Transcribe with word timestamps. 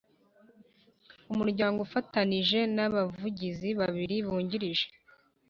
Umuryango 1.31 1.77
afatanije 1.87 2.59
nabavugizi 2.75 3.69
babiri 3.79 4.15
Bungirije 4.25 4.87